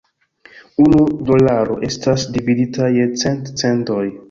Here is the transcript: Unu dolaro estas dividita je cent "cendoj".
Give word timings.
Unu 0.85 1.01
dolaro 1.31 1.77
estas 1.89 2.27
dividita 2.39 2.91
je 2.99 3.07
cent 3.27 3.55
"cendoj". 3.63 4.05